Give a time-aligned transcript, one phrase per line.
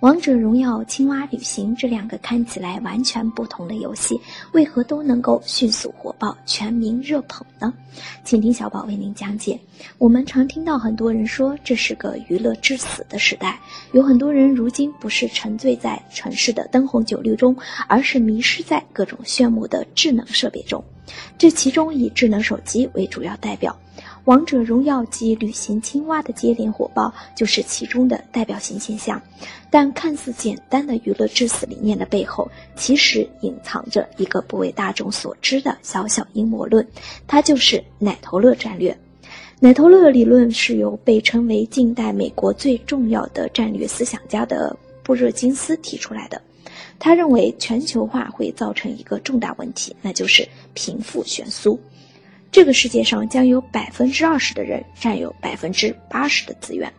[0.00, 4.20] 王者荣耀、青蛙旅行这两个看起来完全不同的游戏，
[4.52, 7.72] 为何都能够迅速火爆、全民热捧呢？
[8.22, 9.58] 请听小宝为您讲解。
[9.96, 13.58] 我们常听到很多人说这是个娱乐至死的时代，
[13.92, 17.56] 有很多人如今不是沉醉在城市的灯红酒绿中，
[17.88, 20.84] 而是迷失在各种炫目的智能设备中。
[21.38, 23.74] 这其中以智能手机为主要代表。
[24.26, 29.22] 王者荣耀及旅行青蛙的接连火爆就是其中的代表性现象，
[29.70, 36.84] 但看似简单的娱乐致死理念的背后，其实隐藏着一个不为大众所知的小小阴谋论，
[37.28, 38.96] 它就是奶头乐战略。
[39.60, 46.42] 奶头乐理论是由被称为近代美国最重要的战略思想家的布热津斯提出来的。
[46.98, 51.78] 他认为全球化会造成一个重大问题，那就是贫富悬殊。
[52.56, 56.90] 这个世界上将有百分之二十的人占有百分之八十的资源，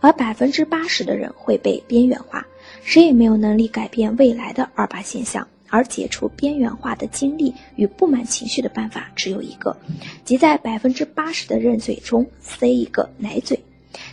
[0.00, 2.42] 而百分之八十的人会被边缘化。
[2.82, 9.76] 谁也没有能力改变未来的二八现象，而解除边缘化的经历与不满情绪的办法只有一个，
[10.24, 13.62] 即在百分之八十的认罪中塞一个奶嘴。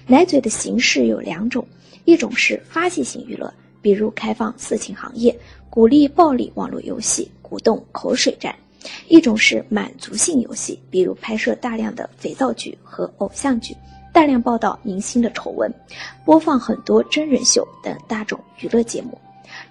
[0.07, 1.65] 奶嘴的形式有两种，
[2.03, 5.33] 一种是发泄型娱乐，比如开放色情行业，
[5.69, 8.53] 鼓励暴力网络游戏，鼓动口水战。
[9.07, 13.75] 一种是满足性游戏，比如拍摄大量的肥皂剧和偶像剧，
[14.13, 15.71] 大量报道明星的丑闻，
[16.25, 19.17] 播放很多真人秀等大众娱乐节目。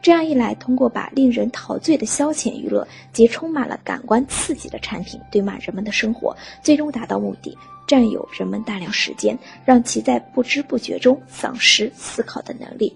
[0.03, 12.94] 这样一来，通过把令人陶醉的消遣娱乐及充满了感官刺激的产品堆满人们的生活，最终达到目的：占有人们大量时间，让其在不知不觉中丧失思考的能力。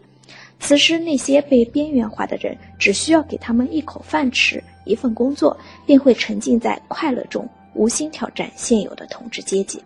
[0.61, 4.63] 此时，那些被边缘化的人只需要给他们一口饭吃。
[4.87, 9.83] 一份工作便会沉浸在快乐中，无心挑战现有的统治阶级，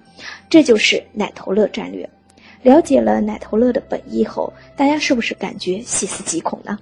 [0.50, 2.08] 这就是奶头乐战略。
[2.62, 6.78] 了解了奶头乐的本意后，大家是不是感觉细思极恐呢？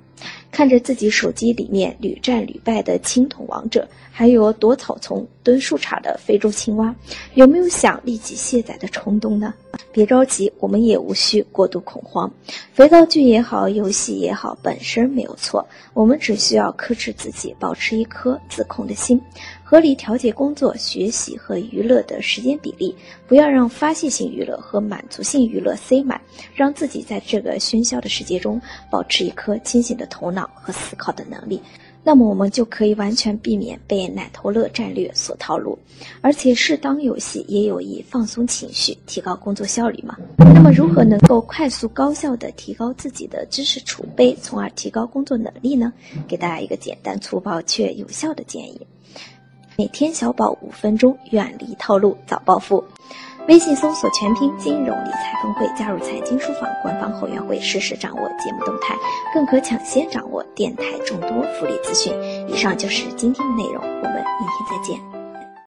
[0.50, 6.94] 看着自己手机里面屡战屡败的青铜王者，还有躲草丛蹲树杈的非洲青蛙，
[7.34, 9.52] 有没有想立即卸载的冲动呢？
[9.92, 12.32] 别着急，我们也无需过度恐慌。
[12.72, 19.20] 肥皂剧也好，游戏也好，本身没有错，我们只需要克制自己，保持一颗自控的心，
[19.68, 22.94] 合理调节工作、学习和娱乐的时间比例，
[23.26, 26.18] 不要让发泄性娱乐和满足性娱乐塞满，
[26.54, 28.60] 让自己在这个喧嚣的世界中
[28.90, 30.06] 保持一颗清醒的。
[30.08, 31.60] 头脑和思考的能力，
[32.02, 35.76] 那么我们就可以完全避免被奶头乐战略所套路，
[36.20, 40.16] 而且适当游戏也有益放松情绪、提高工作效率嘛。
[40.38, 45.92] 那么如何能够快速高效的提高自己的知识储备，从而提高工作能力呢？
[46.28, 48.86] 给大家一个简单粗暴却有效的建议：
[49.78, 52.82] 每天小宝五分钟，远离套路，早暴富。
[53.46, 58.96] 微信搜索全拼金融理财峰会，加入财经书房官方后援会，实时掌握节目动态，
[59.34, 62.10] 更可抢先掌握电台众多福利资讯。
[62.48, 65.15] 以上就是今天的内容，我们明天再见。